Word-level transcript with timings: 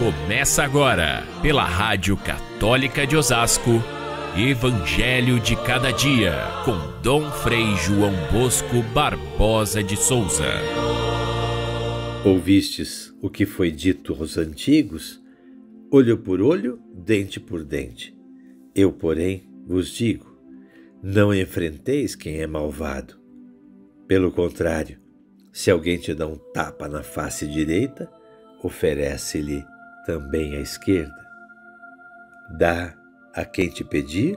Começa 0.00 0.62
agora, 0.62 1.22
pela 1.42 1.62
Rádio 1.62 2.16
Católica 2.16 3.06
de 3.06 3.18
Osasco, 3.18 3.84
Evangelho 4.34 5.38
de 5.38 5.54
Cada 5.56 5.90
Dia, 5.90 6.36
com 6.64 7.02
Dom 7.02 7.30
Frei 7.30 7.76
João 7.76 8.14
Bosco 8.32 8.82
Barbosa 8.94 9.82
de 9.82 9.98
Souza. 9.98 10.54
Ouvistes 12.24 13.14
o 13.20 13.28
que 13.28 13.44
foi 13.44 13.70
dito 13.70 14.16
aos 14.18 14.38
antigos? 14.38 15.22
Olho 15.90 16.16
por 16.16 16.40
olho, 16.40 16.80
dente 16.94 17.38
por 17.38 17.62
dente. 17.62 18.16
Eu, 18.74 18.90
porém, 18.90 19.50
vos 19.66 19.90
digo: 19.90 20.34
não 21.02 21.34
enfrenteis 21.34 22.14
quem 22.14 22.40
é 22.40 22.46
malvado. 22.46 23.20
Pelo 24.08 24.32
contrário, 24.32 24.98
se 25.52 25.70
alguém 25.70 25.98
te 25.98 26.14
dá 26.14 26.26
um 26.26 26.38
tapa 26.54 26.88
na 26.88 27.02
face 27.02 27.46
direita, 27.46 28.10
oferece-lhe 28.62 29.62
também 30.10 30.56
à 30.56 30.60
esquerda. 30.60 31.24
Dá 32.50 32.92
a 33.32 33.44
quem 33.44 33.68
te 33.68 33.84
pedir 33.84 34.36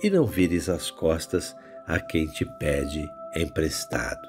e 0.00 0.08
não 0.08 0.24
vires 0.24 0.68
as 0.68 0.88
costas 0.88 1.56
a 1.84 1.98
quem 1.98 2.28
te 2.28 2.44
pede 2.44 3.10
emprestado. 3.34 4.28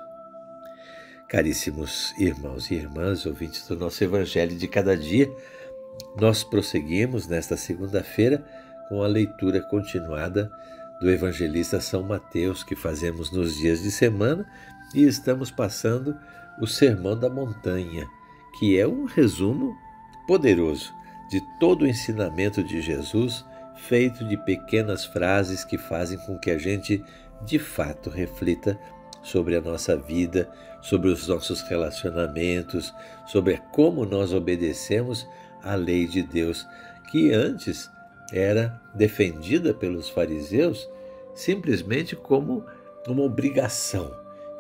Caríssimos 1.29 2.11
irmãos 2.17 2.71
e 2.71 2.73
irmãs, 2.73 3.27
ouvintes 3.27 3.67
do 3.67 3.75
nosso 3.75 4.03
Evangelho 4.03 4.57
de 4.57 4.67
cada 4.67 4.97
dia, 4.97 5.31
nós 6.19 6.43
prosseguimos 6.43 7.27
nesta 7.27 7.55
segunda-feira 7.55 8.43
com 8.89 9.03
a 9.03 9.07
leitura 9.07 9.61
continuada 9.61 10.51
do 10.99 11.11
evangelista 11.11 11.79
São 11.79 12.01
Mateus 12.01 12.63
que 12.63 12.75
fazemos 12.75 13.31
nos 13.31 13.55
dias 13.55 13.83
de 13.83 13.91
semana 13.91 14.51
e 14.95 15.03
estamos 15.03 15.51
passando 15.51 16.17
o 16.59 16.65
Sermão 16.65 17.15
da 17.15 17.29
Montanha, 17.29 18.07
que 18.57 18.79
é 18.79 18.87
um 18.87 19.05
resumo 19.05 19.75
poderoso 20.31 20.93
de 21.29 21.41
todo 21.59 21.81
o 21.81 21.87
ensinamento 21.87 22.63
de 22.63 22.79
Jesus, 22.79 23.43
feito 23.75 24.23
de 24.23 24.37
pequenas 24.37 25.03
frases 25.03 25.65
que 25.65 25.77
fazem 25.77 26.17
com 26.19 26.39
que 26.39 26.49
a 26.49 26.57
gente 26.57 27.03
de 27.41 27.59
fato 27.59 28.09
reflita 28.09 28.79
sobre 29.21 29.57
a 29.57 29.61
nossa 29.61 29.97
vida, 29.97 30.49
sobre 30.81 31.09
os 31.09 31.27
nossos 31.27 31.61
relacionamentos, 31.63 32.93
sobre 33.27 33.57
como 33.73 34.05
nós 34.05 34.31
obedecemos 34.31 35.27
à 35.61 35.75
lei 35.75 36.07
de 36.07 36.23
Deus, 36.23 36.65
que 37.11 37.33
antes 37.33 37.91
era 38.31 38.81
defendida 38.95 39.73
pelos 39.73 40.07
fariseus 40.07 40.89
simplesmente 41.35 42.15
como 42.15 42.65
uma 43.05 43.23
obrigação. 43.23 44.09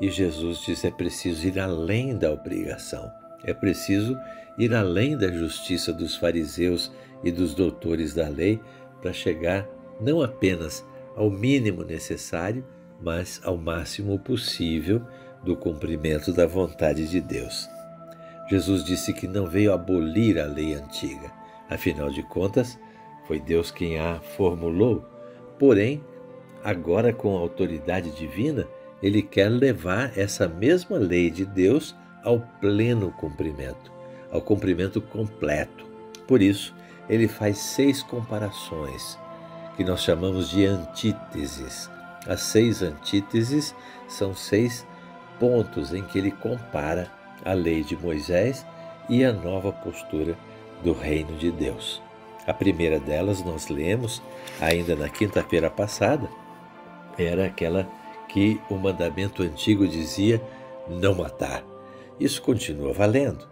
E 0.01 0.09
Jesus 0.09 0.65
diz: 0.65 0.83
é 0.83 0.91
preciso 0.91 1.47
ir 1.47 1.57
além 1.57 2.17
da 2.17 2.29
obrigação. 2.29 3.20
É 3.43 3.53
preciso 3.53 4.17
ir 4.57 4.73
além 4.75 5.17
da 5.17 5.31
justiça 5.31 5.91
dos 5.91 6.15
fariseus 6.15 6.91
e 7.23 7.31
dos 7.31 7.53
doutores 7.53 8.13
da 8.13 8.27
lei 8.27 8.59
para 9.01 9.13
chegar 9.13 9.67
não 9.99 10.21
apenas 10.21 10.85
ao 11.15 11.29
mínimo 11.29 11.83
necessário, 11.83 12.65
mas 13.01 13.41
ao 13.43 13.57
máximo 13.57 14.17
possível 14.19 15.01
do 15.43 15.55
cumprimento 15.55 16.31
da 16.31 16.45
vontade 16.45 17.07
de 17.07 17.19
Deus. 17.19 17.67
Jesus 18.49 18.83
disse 18.83 19.13
que 19.13 19.27
não 19.27 19.47
veio 19.47 19.73
abolir 19.73 20.39
a 20.39 20.45
lei 20.45 20.73
antiga, 20.73 21.31
afinal 21.69 22.09
de 22.09 22.21
contas, 22.23 22.77
foi 23.27 23.39
Deus 23.39 23.71
quem 23.71 23.97
a 23.97 24.19
formulou. 24.19 25.05
Porém, 25.57 26.03
agora 26.63 27.13
com 27.13 27.35
a 27.35 27.39
autoridade 27.39 28.11
divina, 28.11 28.67
ele 29.01 29.21
quer 29.21 29.49
levar 29.49 30.17
essa 30.17 30.47
mesma 30.47 30.97
lei 30.97 31.29
de 31.29 31.45
Deus 31.45 31.95
ao 32.23 32.39
pleno 32.59 33.11
cumprimento, 33.11 33.91
ao 34.31 34.41
cumprimento 34.41 35.01
completo. 35.01 35.85
Por 36.27 36.41
isso, 36.41 36.73
ele 37.09 37.27
faz 37.27 37.57
seis 37.57 38.01
comparações, 38.01 39.17
que 39.75 39.83
nós 39.83 40.01
chamamos 40.01 40.49
de 40.49 40.65
antíteses. 40.65 41.89
As 42.27 42.41
seis 42.41 42.81
antíteses 42.81 43.75
são 44.07 44.35
seis 44.35 44.85
pontos 45.39 45.93
em 45.93 46.03
que 46.03 46.19
ele 46.19 46.31
compara 46.31 47.11
a 47.43 47.53
lei 47.53 47.83
de 47.83 47.97
Moisés 47.97 48.65
e 49.09 49.25
a 49.25 49.33
nova 49.33 49.71
postura 49.71 50.37
do 50.83 50.93
reino 50.93 51.35
de 51.37 51.51
Deus. 51.51 52.01
A 52.45 52.53
primeira 52.53 52.99
delas 52.99 53.43
nós 53.43 53.67
lemos 53.67 54.21
ainda 54.59 54.95
na 54.95 55.09
quinta-feira 55.09 55.69
passada, 55.69 56.29
era 57.17 57.45
aquela 57.45 57.87
que 58.27 58.59
o 58.69 58.75
mandamento 58.75 59.43
antigo 59.43 59.87
dizia 59.87 60.41
não 60.87 61.15
matar. 61.15 61.70
Isso 62.21 62.39
continua 62.39 62.93
valendo. 62.93 63.47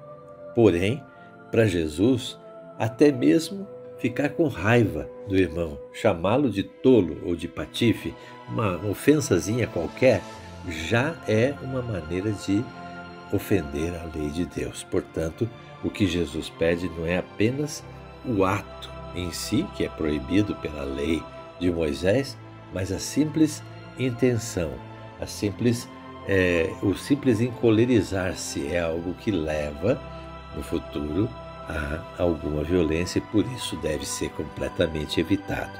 Porém, 0.53 1.03
para 1.49 1.65
Jesus, 1.65 2.37
até 2.77 3.11
mesmo 3.11 3.67
ficar 3.97 4.29
com 4.29 4.47
raiva 4.47 5.09
do 5.27 5.35
irmão, 5.35 5.79
chamá-lo 5.91 6.51
de 6.51 6.61
tolo 6.61 7.19
ou 7.25 7.35
de 7.35 7.47
patife, 7.47 8.13
uma 8.47 8.77
ofensazinha 8.87 9.65
qualquer, 9.65 10.21
já 10.67 11.15
é 11.27 11.55
uma 11.63 11.81
maneira 11.81 12.31
de 12.31 12.63
ofender 13.33 13.91
a 13.95 14.03
lei 14.15 14.29
de 14.29 14.45
Deus. 14.45 14.83
Portanto, 14.83 15.49
o 15.83 15.89
que 15.89 16.05
Jesus 16.05 16.47
pede 16.49 16.87
não 16.89 17.07
é 17.07 17.17
apenas 17.17 17.83
o 18.23 18.43
ato 18.43 18.91
em 19.15 19.31
si, 19.31 19.65
que 19.75 19.83
é 19.83 19.89
proibido 19.89 20.55
pela 20.57 20.83
lei 20.83 21.23
de 21.59 21.71
Moisés, 21.71 22.37
mas 22.71 22.91
a 22.91 22.99
simples 22.99 23.63
intenção, 23.97 24.71
a 25.19 25.25
simples 25.25 25.89
é, 26.31 26.71
o 26.83 26.93
simples 26.93 27.41
encolerizar-se 27.41 28.67
é 28.67 28.81
algo 28.81 29.15
que 29.15 29.31
leva 29.31 29.99
no 30.55 30.61
futuro 30.61 31.27
a 31.67 32.21
alguma 32.21 32.63
violência 32.63 33.17
e 33.17 33.21
por 33.21 33.43
isso 33.47 33.75
deve 33.77 34.05
ser 34.05 34.29
completamente 34.33 35.19
evitado. 35.19 35.71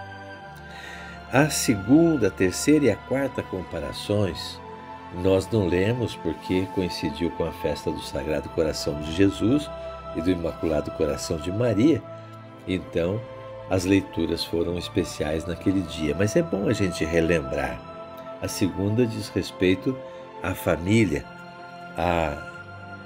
A 1.31 1.51
segunda, 1.51 2.29
a 2.29 2.31
terceira 2.31 2.85
e 2.85 2.89
a 2.89 2.95
quarta 2.95 3.43
comparações 3.43 4.59
nós 5.23 5.47
não 5.51 5.67
lemos 5.67 6.15
porque 6.15 6.67
coincidiu 6.73 7.29
com 7.31 7.45
a 7.45 7.51
festa 7.51 7.91
do 7.91 8.01
Sagrado 8.01 8.49
Coração 8.49 8.99
de 9.01 9.11
Jesus 9.11 9.69
e 10.15 10.21
do 10.21 10.31
Imaculado 10.31 10.89
Coração 10.91 11.37
de 11.37 11.51
Maria, 11.51 12.01
então 12.67 13.21
as 13.69 13.85
leituras 13.85 14.43
foram 14.43 14.79
especiais 14.79 15.45
naquele 15.45 15.81
dia, 15.81 16.15
mas 16.17 16.35
é 16.35 16.41
bom 16.41 16.67
a 16.67 16.73
gente 16.73 17.05
relembrar. 17.05 17.79
A 18.41 18.47
segunda 18.47 19.05
diz 19.05 19.29
respeito 19.29 19.95
a 20.41 20.53
família, 20.53 21.25
a, 21.97 22.37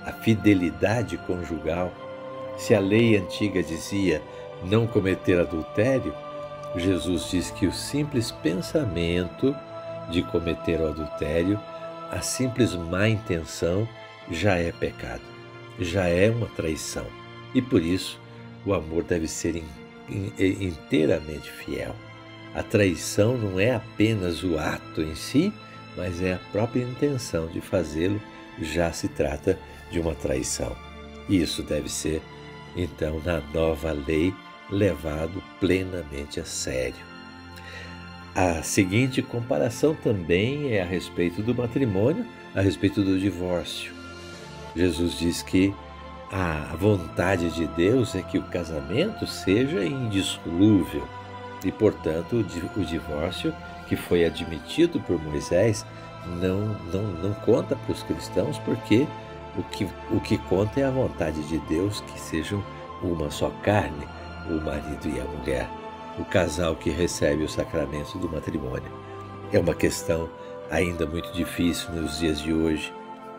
a 0.06 0.12
fidelidade 0.12 1.18
conjugal. 1.18 1.92
Se 2.58 2.76
a 2.76 2.80
lei 2.80 3.18
antiga 3.18 3.64
dizia 3.64 4.22
não 4.64 4.86
cometer 4.88 5.40
adultério, 5.40 6.14
Jesus 6.76 7.30
diz 7.30 7.52
que 7.52 7.68
o 7.68 7.74
simples 7.74 8.32
pensamento 8.32 9.56
de 10.10 10.22
cometer 10.24 10.80
o 10.80 10.88
adultério, 10.88 11.60
a 12.12 12.22
simples 12.22 12.76
má 12.76 13.08
intenção, 13.08 13.88
já 14.30 14.56
é 14.56 14.72
pecado, 14.72 15.22
já 15.80 16.08
é 16.08 16.30
uma 16.30 16.48
traição. 16.48 17.06
E 17.54 17.62
por 17.62 17.82
isso 17.82 18.20
o 18.66 18.74
amor 18.74 19.04
deve 19.04 19.28
ser 19.28 19.64
inteiramente 20.10 21.52
fiel. 21.52 21.96
A 22.56 22.62
traição 22.62 23.38
não 23.38 23.60
é 23.60 23.74
apenas 23.74 24.44
o 24.44 24.58
ato 24.58 25.02
em 25.02 25.16
si, 25.16 25.52
mas 25.96 26.22
é 26.22 26.34
a 26.34 26.40
própria 26.52 26.84
intenção 26.84 27.48
de 27.48 27.62
fazê-lo, 27.62 28.22
já 28.62 28.92
se 28.92 29.08
trata 29.08 29.58
de 29.92 30.00
uma 30.00 30.14
traição. 30.14 30.76
E 31.30 31.42
isso 31.42 31.64
deve 31.64 31.90
ser, 31.90 32.22
então, 32.76 33.22
na 33.24 33.42
nova 33.54 33.92
lei, 33.92 34.34
levado 34.70 35.42
plenamente 35.60 36.40
a 36.40 36.46
sério. 36.46 37.14
A 38.36 38.64
seguinte 38.64 39.22
comparação 39.22 39.94
também 39.94 40.74
é 40.74 40.82
a 40.82 40.86
respeito 40.86 41.44
do 41.44 41.54
matrimônio, 41.54 42.26
a 42.56 42.62
respeito 42.62 43.04
do 43.04 43.20
divórcio. 43.20 43.94
Jesus 44.76 45.20
diz 45.20 45.44
que 45.44 45.74
a 46.32 46.76
vontade 46.80 47.52
de 47.52 47.68
Deus 47.68 48.16
é 48.16 48.24
que 48.24 48.40
o 48.40 48.44
casamento 48.44 49.28
seja 49.28 49.86
indissolúvel 49.86 51.08
e, 51.64 51.72
portanto, 51.72 52.38
o 52.76 52.84
divórcio 52.84 53.54
que 53.88 53.96
foi 53.96 54.26
admitido 54.26 55.00
por 55.02 55.22
Moisés 55.22 55.86
não, 56.26 56.76
não, 56.92 57.04
não 57.22 57.34
conta 57.34 57.76
para 57.76 57.92
os 57.92 58.04
cristãos, 58.04 58.58
porque 58.60 59.08
o 59.58 59.64
que, 59.64 59.88
o 60.12 60.20
que 60.20 60.38
conta 60.38 60.80
é 60.80 60.84
a 60.84 60.92
vontade 60.92 61.42
de 61.44 61.58
Deus 61.60 62.02
que 62.02 62.20
sejam 62.20 62.64
uma 63.02 63.30
só 63.30 63.50
carne, 63.62 64.08
o 64.50 64.54
marido 64.54 65.08
e 65.08 65.20
a 65.20 65.26
mulher, 65.26 65.70
o 66.18 66.26
casal 66.26 66.76
que 66.76 66.90
recebe 66.90 67.44
o 67.44 67.50
sacramento 67.50 68.18
do 68.18 68.30
matrimônio. 68.30 68.92
É 69.52 69.60
uma 69.60 69.76
questão 69.76 70.30
ainda 70.72 71.06
muito 71.06 71.32
difícil 71.34 71.92
nos 71.92 72.20
dias 72.20 72.40
de 72.40 72.54
hoje. 72.54 72.94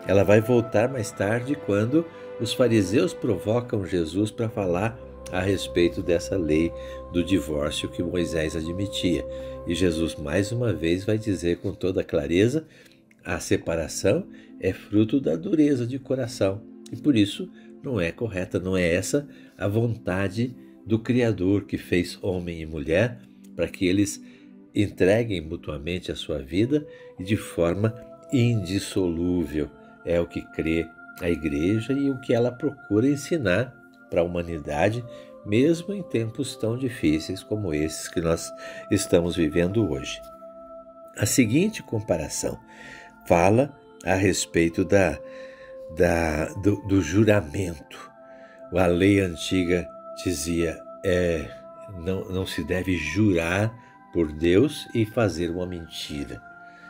Ela 0.07 0.23
vai 0.23 0.39
voltar 0.39 0.87
mais 0.87 1.11
tarde 1.11 1.55
quando 1.65 2.05
os 2.39 2.53
fariseus 2.53 3.13
provocam 3.13 3.85
Jesus 3.85 4.29
para 4.29 4.49
falar 4.49 4.97
a 5.31 5.41
respeito 5.41 6.01
dessa 6.01 6.37
lei 6.37 6.71
do 7.11 7.23
divórcio 7.23 7.89
que 7.89 8.03
Moisés 8.03 8.55
admitia. 8.55 9.25
E 9.67 9.73
Jesus, 9.73 10.15
mais 10.15 10.51
uma 10.51 10.73
vez, 10.73 11.03
vai 11.03 11.17
dizer 11.17 11.57
com 11.57 11.73
toda 11.73 12.03
clareza: 12.03 12.65
a 13.23 13.39
separação 13.39 14.27
é 14.59 14.71
fruto 14.73 15.19
da 15.19 15.35
dureza 15.35 15.85
de 15.85 15.99
coração. 15.99 16.61
E 16.91 16.95
por 16.95 17.15
isso 17.15 17.49
não 17.83 17.99
é 17.99 18.11
correta, 18.11 18.59
não 18.59 18.77
é 18.77 18.93
essa 18.93 19.27
a 19.57 19.67
vontade 19.67 20.55
do 20.85 20.99
Criador 20.99 21.65
que 21.65 21.77
fez 21.77 22.17
homem 22.21 22.61
e 22.61 22.65
mulher 22.65 23.19
para 23.55 23.67
que 23.67 23.87
eles 23.87 24.21
entreguem 24.73 25.41
mutuamente 25.41 26.11
a 26.11 26.15
sua 26.15 26.39
vida 26.39 26.85
e 27.17 27.23
de 27.23 27.37
forma 27.37 27.95
indissolúvel. 28.31 29.69
É 30.05 30.19
o 30.19 30.27
que 30.27 30.41
crê 30.53 30.85
a 31.21 31.29
igreja 31.29 31.93
e 31.93 32.11
o 32.11 32.19
que 32.21 32.33
ela 32.33 32.51
procura 32.51 33.07
ensinar 33.07 33.73
para 34.09 34.21
a 34.21 34.23
humanidade, 34.23 35.03
mesmo 35.45 35.93
em 35.93 36.01
tempos 36.01 36.55
tão 36.55 36.77
difíceis 36.77 37.43
como 37.43 37.73
esses 37.73 38.07
que 38.07 38.19
nós 38.19 38.51
estamos 38.89 39.35
vivendo 39.35 39.89
hoje. 39.89 40.21
A 41.17 41.25
seguinte 41.25 41.83
comparação 41.83 42.59
fala 43.25 43.73
a 44.03 44.15
respeito 44.15 44.83
da, 44.83 45.17
da, 45.95 46.45
do, 46.55 46.81
do 46.87 47.01
juramento. 47.01 48.11
A 48.73 48.87
lei 48.87 49.19
antiga 49.21 49.87
dizia 50.23 50.77
é, 51.05 51.49
não, 51.99 52.25
não 52.25 52.45
se 52.45 52.63
deve 52.63 52.97
jurar 52.97 53.73
por 54.11 54.31
Deus 54.31 54.87
e 54.93 55.05
fazer 55.05 55.49
uma 55.49 55.65
mentira. 55.65 56.41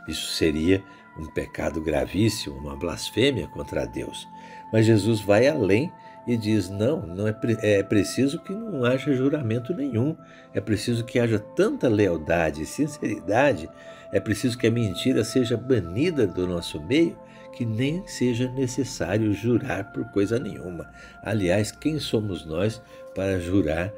Isso 0.07 0.33
seria 0.33 0.83
um 1.17 1.25
pecado 1.25 1.81
gravíssimo, 1.81 2.57
uma 2.57 2.75
blasfêmia 2.75 3.47
contra 3.47 3.85
Deus. 3.85 4.27
Mas 4.71 4.85
Jesus 4.85 5.21
vai 5.21 5.47
além 5.47 5.91
e 6.27 6.35
diz: 6.35 6.69
não, 6.69 7.01
não 7.01 7.27
é, 7.27 7.35
é 7.61 7.83
preciso 7.83 8.39
que 8.39 8.53
não 8.53 8.83
haja 8.83 9.13
juramento 9.13 9.73
nenhum, 9.73 10.15
é 10.53 10.59
preciso 10.59 11.05
que 11.05 11.19
haja 11.19 11.39
tanta 11.39 11.87
lealdade 11.87 12.63
e 12.63 12.65
sinceridade, 12.65 13.69
é 14.11 14.19
preciso 14.19 14.57
que 14.57 14.67
a 14.67 14.71
mentira 14.71 15.23
seja 15.23 15.57
banida 15.57 16.25
do 16.25 16.47
nosso 16.47 16.81
meio, 16.81 17.17
que 17.53 17.65
nem 17.65 18.05
seja 18.07 18.49
necessário 18.51 19.33
jurar 19.33 19.91
por 19.91 20.05
coisa 20.11 20.37
nenhuma. 20.39 20.89
Aliás, 21.23 21.71
quem 21.71 21.99
somos 21.99 22.45
nós 22.45 22.81
para 23.13 23.39
jurar 23.39 23.91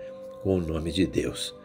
com 0.43 0.57
o 0.57 0.61
nome 0.61 0.91
de 0.91 1.07
Deus? 1.07 1.55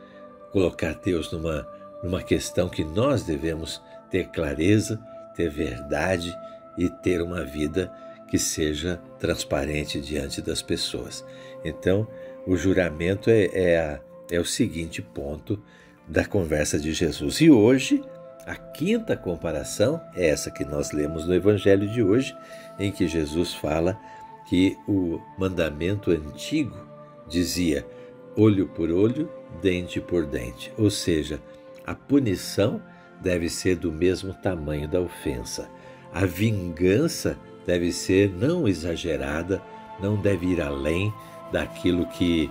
Colocar 0.53 0.95
Deus 0.95 1.31
numa, 1.33 1.67
numa 2.03 2.23
questão 2.23 2.69
que 2.69 2.85
nós 2.85 3.23
devemos 3.23 3.83
ter 4.11 4.29
clareza, 4.29 4.99
ter 5.35 5.51
verdade 5.51 6.37
e 6.77 6.89
ter 6.89 7.23
uma 7.23 7.45
vida 7.45 7.91
que 8.33 8.39
seja 8.39 8.97
transparente 9.19 10.01
diante 10.01 10.41
das 10.41 10.63
pessoas. 10.63 11.23
Então, 11.63 12.09
o 12.47 12.57
juramento 12.57 13.29
é, 13.29 13.45
é, 13.53 13.79
a, 13.79 14.01
é 14.31 14.41
o 14.41 14.45
seguinte 14.47 15.03
ponto 15.03 15.63
da 16.09 16.25
conversa 16.25 16.81
de 16.81 16.95
Jesus. 16.95 17.43
E 17.43 17.51
hoje, 17.51 18.03
a 18.47 18.55
quinta 18.55 19.19
comparação 19.19 20.01
é 20.15 20.29
essa 20.29 20.51
que 20.51 20.65
nós 20.65 20.93
lemos 20.93 21.27
no 21.27 21.35
Evangelho 21.35 21.87
de 21.87 22.03
hoje, 22.03 22.35
em 22.79 22.91
que 22.91 23.07
Jesus 23.07 23.53
fala 23.53 24.01
que 24.49 24.79
o 24.89 25.21
mandamento 25.37 26.11
antigo 26.11 26.89
dizia 27.29 27.87
olho 28.35 28.67
por 28.67 28.91
olho, 28.91 29.31
dente 29.61 30.01
por 30.01 30.25
dente, 30.25 30.73
ou 30.79 30.89
seja, 30.89 31.39
a 31.87 31.95
punição 31.95 32.83
deve 33.21 33.51
ser 33.51 33.77
do 33.77 33.93
mesmo 33.93 34.33
tamanho 34.33 34.89
da 34.89 35.03
ofensa. 35.03 35.69
A 36.15 36.25
vingança 36.25 37.39
deve 37.67 37.93
ser 37.93 38.31
não 38.31 38.67
exagerada, 38.67 39.63
não 40.01 40.17
deve 40.17 40.47
ir 40.47 40.61
além 40.61 41.13
daquilo 41.53 42.07
que, 42.07 42.51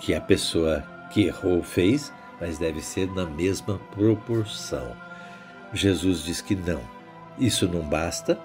que 0.00 0.14
a 0.14 0.20
pessoa 0.20 0.82
que 1.12 1.24
errou 1.24 1.62
fez, 1.62 2.12
mas 2.40 2.58
deve 2.58 2.80
ser 2.80 3.10
na 3.12 3.26
mesma 3.26 3.78
proporção. 3.94 4.96
Jesus 5.72 6.22
diz 6.22 6.40
que 6.40 6.54
não. 6.54 6.80
Isso 7.38 7.68
não 7.68 7.82
basta 7.82 8.36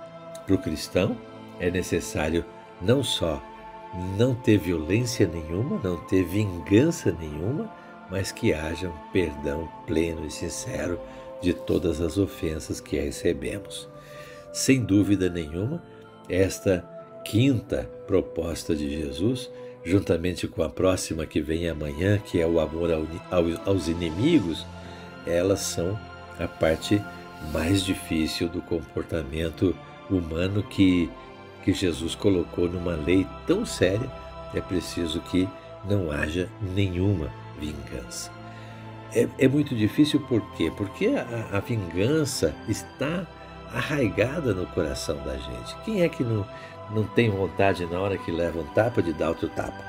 para 0.45 0.55
o 0.55 0.57
cristão, 0.57 1.17
é 1.59 1.69
necessário 1.71 2.43
não 2.81 3.03
só 3.03 3.41
não 4.17 4.33
ter 4.33 4.57
violência 4.57 5.27
nenhuma, 5.27 5.79
não 5.83 5.97
ter 5.97 6.23
vingança 6.23 7.11
nenhuma, 7.11 7.71
mas 8.09 8.31
que 8.31 8.53
haja 8.53 8.89
um 8.89 9.11
perdão 9.11 9.69
pleno 9.85 10.25
e 10.25 10.31
sincero 10.31 10.99
de 11.41 11.53
todas 11.53 12.01
as 12.01 12.17
ofensas 12.17 12.79
que 12.79 12.99
recebemos. 12.99 13.87
Sem 14.51 14.83
dúvida 14.83 15.29
nenhuma, 15.29 15.81
esta 16.29 16.83
quinta 17.23 17.89
proposta 18.07 18.75
de 18.75 18.89
Jesus, 18.89 19.49
juntamente 19.83 20.47
com 20.47 20.63
a 20.63 20.69
próxima 20.69 21.25
que 21.25 21.41
vem 21.41 21.67
amanhã, 21.67 22.17
que 22.17 22.39
é 22.39 22.47
o 22.47 22.59
amor 22.59 22.89
aos 23.65 23.87
inimigos, 23.87 24.65
elas 25.25 25.61
são 25.61 25.99
a 26.39 26.47
parte 26.47 27.01
mais 27.51 27.83
difícil 27.83 28.47
do 28.47 28.61
comportamento 28.61 29.75
humano 30.09 30.63
que, 30.63 31.09
que 31.63 31.73
Jesus 31.73 32.15
colocou 32.15 32.69
numa 32.69 32.95
lei 32.95 33.27
tão 33.45 33.65
séria. 33.65 34.09
É 34.53 34.61
preciso 34.61 35.19
que 35.21 35.47
não 35.85 36.11
haja 36.11 36.49
nenhuma 36.75 37.29
vingança. 37.59 38.31
É, 39.13 39.27
é 39.37 39.47
muito 39.47 39.75
difícil 39.75 40.19
por 40.21 40.41
quê? 40.53 40.71
Porque 40.75 41.07
a, 41.07 41.57
a 41.57 41.59
vingança 41.59 42.55
está 42.67 43.27
arraigada 43.73 44.53
no 44.53 44.65
coração 44.67 45.17
da 45.23 45.35
gente. 45.35 45.75
Quem 45.83 46.01
é 46.01 46.09
que 46.09 46.23
não, 46.23 46.45
não 46.91 47.03
tem 47.03 47.29
vontade 47.29 47.85
na 47.85 47.99
hora 47.99 48.17
que 48.17 48.31
leva 48.31 48.59
um 48.59 48.65
tapa 48.67 49.01
de 49.01 49.13
dar 49.13 49.29
outro 49.29 49.49
tapa? 49.49 49.83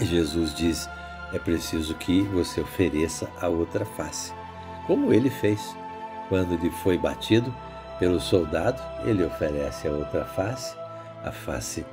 Jesus 0.00 0.54
diz: 0.54 0.88
é 1.32 1.38
preciso 1.38 1.94
que 1.94 2.22
você 2.22 2.60
ofereça 2.60 3.28
a 3.40 3.48
outra 3.48 3.84
face, 3.84 4.32
como 4.86 5.12
ele 5.12 5.30
fez. 5.30 5.76
Quando 6.28 6.52
ele 6.52 6.70
foi 6.70 6.98
batido 6.98 7.54
pelo 7.98 8.20
soldado, 8.20 8.82
ele 9.04 9.24
oferece 9.24 9.88
a 9.88 9.92
outra 9.92 10.24
face, 10.26 10.76
a 11.24 11.32
face 11.32 11.86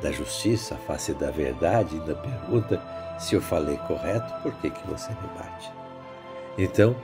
da 0.00 0.12
justiça, 0.12 0.76
a 0.76 0.78
face 0.78 1.12
da 1.12 1.30
verdade, 1.30 1.96
e 1.96 2.00
ainda 2.00 2.14
pergunta 2.14 2.80
se 3.18 3.34
eu 3.34 3.42
falei 3.42 3.76
correto, 3.88 4.32
por 4.42 4.52
que, 4.54 4.70
que 4.70 4.86
você 4.86 5.10
me 5.10 5.28
bate? 5.36 5.72
Então, 6.56 6.96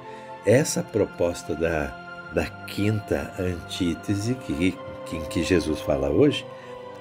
essa 0.47 0.82
proposta 0.82 1.55
da, 1.55 2.06
da 2.32 2.46
quinta 2.46 3.32
antítese 3.38 4.34
que, 4.34 4.76
que, 5.06 5.17
em 5.17 5.25
que 5.25 5.43
Jesus 5.43 5.81
fala 5.81 6.11
hoje, 6.11 6.44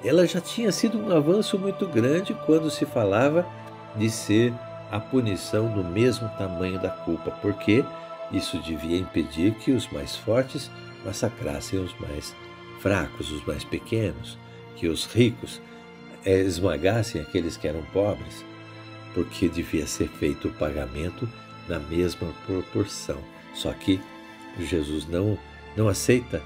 ela 0.04 0.26
já 0.28 0.40
tinha 0.40 0.72
sido 0.72 0.98
um 0.98 1.16
avanço 1.16 1.58
muito 1.58 1.88
grande 1.88 2.34
quando 2.46 2.70
se 2.70 2.86
falava 2.86 3.46
de 3.96 4.10
ser 4.10 4.54
a 4.92 5.00
punição 5.00 5.68
do 5.72 5.84
mesmo 5.84 6.30
tamanho 6.38 6.80
da 6.80 6.90
culpa, 6.90 7.32
porque 7.42 7.84
isso 8.32 8.58
devia 8.60 8.98
impedir 8.98 9.56
que 9.56 9.72
os 9.72 9.90
mais 9.90 10.16
fortes 10.16 10.70
massacrassem 11.04 11.80
os 11.80 11.98
mais 12.00 12.36
fracos, 12.80 13.32
os 13.32 13.44
mais 13.46 13.64
pequenos, 13.64 14.38
que 14.76 14.88
os 14.88 15.06
ricos 15.06 15.62
é, 16.24 16.40
esmagassem 16.40 17.22
aqueles 17.22 17.58
que 17.58 17.68
eram 17.68 17.82
pobres, 17.94 18.46
porque 19.14 19.48
devia 19.48 19.88
ser 19.88 20.10
feito 20.10 20.50
o 20.50 20.54
pagamento 20.54 21.28
na 21.68 21.80
mesma 21.80 22.28
proporção. 22.46 23.18
Só 23.54 23.72
que 23.72 24.00
Jesus 24.60 25.08
não, 25.08 25.38
não 25.76 25.88
aceita 25.88 26.42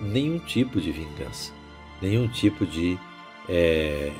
nenhum 0.00 0.38
tipo 0.38 0.80
de 0.80 0.90
vingança, 0.90 1.52
nenhum 2.00 2.28
tipo 2.28 2.66
de, 2.66 2.98
é, 3.48 4.10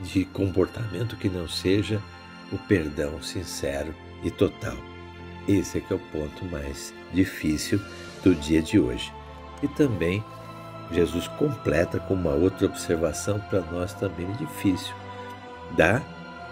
de 0.00 0.24
comportamento 0.26 1.16
que 1.16 1.28
não 1.28 1.48
seja 1.48 2.00
o 2.52 2.58
perdão 2.58 3.22
sincero 3.22 3.94
e 4.22 4.30
total. 4.30 4.76
Esse 5.46 5.78
é 5.78 5.80
que 5.80 5.92
é 5.92 5.96
o 5.96 5.98
ponto 5.98 6.44
mais 6.46 6.94
difícil 7.12 7.80
do 8.22 8.34
dia 8.34 8.62
de 8.62 8.78
hoje. 8.78 9.12
E 9.62 9.68
também 9.68 10.24
Jesus 10.90 11.28
completa 11.28 11.98
com 11.98 12.14
uma 12.14 12.32
outra 12.32 12.66
observação 12.66 13.38
para 13.40 13.60
nós 13.60 13.92
também 13.94 14.30
difícil. 14.32 14.94
Dá 15.76 16.02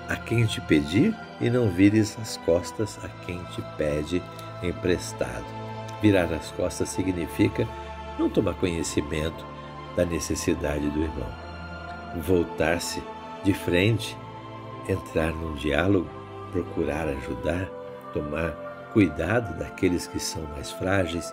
a 0.08 0.16
quem 0.16 0.44
te 0.44 0.60
pedir 0.62 1.14
e 1.40 1.48
não 1.48 1.70
vires 1.70 2.18
as 2.20 2.36
costas 2.38 2.98
a 3.02 3.08
quem 3.24 3.42
te 3.44 3.62
pede 3.76 4.22
emprestado. 4.62 5.46
Virar 6.02 6.32
as 6.32 6.50
costas 6.50 6.88
significa 6.88 7.66
não 8.18 8.28
tomar 8.28 8.54
conhecimento 8.54 9.46
da 9.96 10.04
necessidade 10.04 10.90
do 10.90 11.02
irmão. 11.02 11.32
Voltar-se 12.20 13.02
de 13.44 13.54
frente, 13.54 14.16
entrar 14.88 15.32
num 15.32 15.54
diálogo, 15.54 16.10
procurar 16.50 17.08
ajudar, 17.08 17.66
tomar 18.12 18.50
cuidado 18.92 19.56
daqueles 19.58 20.06
que 20.06 20.18
são 20.18 20.42
mais 20.48 20.70
frágeis, 20.72 21.32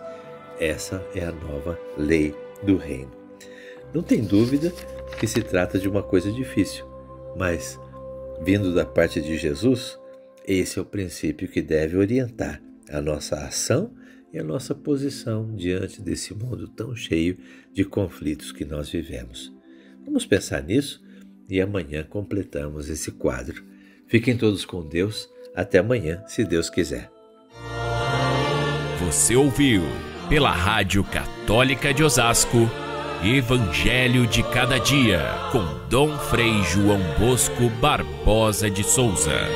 essa 0.60 1.06
é 1.16 1.26
a 1.26 1.32
nova 1.32 1.78
lei 1.98 2.36
do 2.64 2.78
reino. 2.78 3.12
Não 3.94 4.04
tem 4.04 4.24
dúvida 4.24 4.72
que 5.20 5.28
se 5.28 5.42
trata 5.42 5.80
de 5.80 5.90
uma 5.90 6.04
coisa 6.04 6.32
difícil, 6.32 6.86
mas 7.36 7.80
vindo 8.42 8.74
da 8.74 8.86
parte 8.86 9.20
de 9.20 9.38
Jesus, 9.38 10.00
esse 10.48 10.80
é 10.80 10.82
o 10.82 10.86
princípio 10.86 11.48
que 11.48 11.62
deve 11.62 11.98
orientar 11.98 12.62
a 12.92 13.02
nossa 13.02 13.36
ação 13.36 13.92
e 14.34 14.40
a 14.40 14.44
nossa 14.44 14.76
posição 14.76 15.56
diante 15.56 16.02
desse 16.02 16.34
mundo 16.34 16.68
tão 16.68 16.96
cheio 16.96 17.38
de 17.74 17.84
conflitos 17.84 18.52
que 18.52 18.66
nós 18.66 18.90
vivemos. 18.90 19.52
Vamos 20.06 20.26
pensar 20.26 20.64
nisso 20.64 21.02
e 21.50 21.60
amanhã 21.60 22.04
completamos 22.04 22.90
esse 22.90 23.12
quadro. 23.12 23.64
Fiquem 24.08 24.38
todos 24.38 24.66
com 24.66 24.88
Deus. 24.88 25.30
Até 25.56 25.80
amanhã, 25.80 26.24
se 26.28 26.46
Deus 26.46 26.70
quiser. 26.70 27.12
Você 29.04 29.36
ouviu 29.36 29.82
pela 30.30 30.52
Rádio 30.52 31.04
Católica 31.04 31.94
de 31.94 32.04
Osasco 32.04 32.70
Evangelho 33.24 34.26
de 34.26 34.42
Cada 34.44 34.78
Dia, 34.78 35.20
com 35.52 35.66
Dom 35.90 36.18
Frei 36.18 36.64
João 36.64 37.02
Bosco 37.20 37.70
Barbosa 37.82 38.70
de 38.70 38.82
Souza. 38.82 39.50